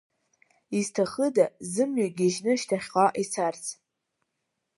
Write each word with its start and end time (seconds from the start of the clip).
Изҭахыда, 0.77 1.45
зымҩа 1.71 2.07
гьежьны 2.17 2.51
шьҭахьҟа 2.59 3.05
ицарц? 3.21 3.65